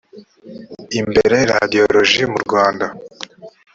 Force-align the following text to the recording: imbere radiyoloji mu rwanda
imbere 0.99 1.37
radiyoloji 1.51 2.21
mu 2.31 2.37
rwanda 2.45 2.85